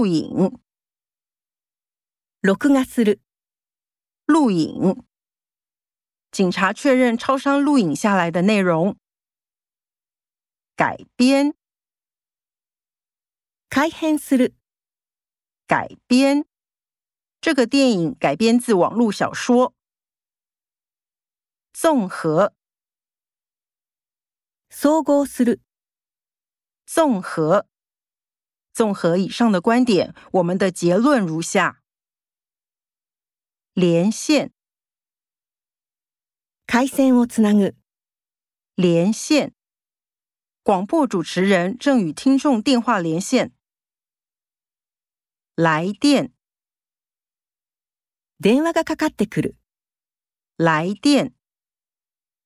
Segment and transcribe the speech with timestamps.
[0.00, 0.58] 录影，
[2.40, 3.18] 录个阿斯的
[4.24, 5.04] 录影。
[6.32, 8.96] 警察确认超商录影下来的内容，
[10.74, 11.54] 改编，
[13.68, 14.50] 开汉斯的
[15.66, 16.46] 改编。
[17.42, 19.74] 这个电影改编自网络小说，
[21.74, 22.54] 综合，
[24.70, 25.58] 综合斯的
[26.86, 27.66] 综合。
[28.72, 31.82] 综合以上的观点，我们的结论如下：
[33.72, 34.52] 连线，
[36.66, 37.74] 开线をつなぐ，
[38.74, 39.52] 连线。
[40.62, 43.52] 广播主持人正与听众电话连线。
[45.56, 46.32] 来电，
[48.38, 49.56] 電話がかかってくる，
[50.56, 51.34] 来电。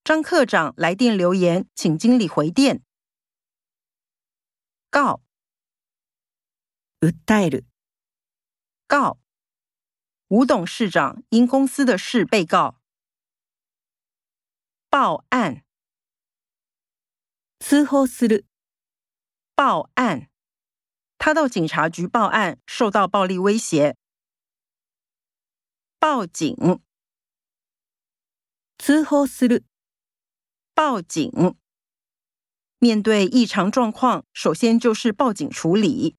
[0.03, 2.81] 张科长来电留言，请经理回电。
[4.89, 5.21] 告。
[7.01, 7.65] 訴える。
[8.87, 9.17] 告，
[10.29, 12.77] 吳董事長因公司的事被告
[14.89, 15.63] 報案。
[17.59, 18.45] t s する。
[19.55, 20.29] 报案，
[21.17, 23.95] 他到警察局報案，受到暴力威脅。
[25.99, 26.55] 報警。
[28.77, 29.63] t s する。
[30.73, 31.31] 报警，
[32.79, 36.15] 面對異常狀況，首先就是報警處理。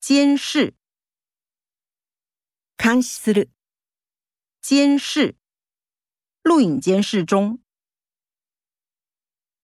[0.00, 0.74] 监视，
[2.76, 3.46] 看视了，
[4.62, 5.34] 监视，
[6.44, 7.60] 录影监视中。